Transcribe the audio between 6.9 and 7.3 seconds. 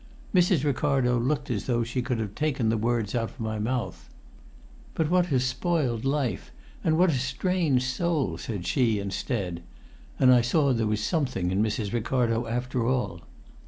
what a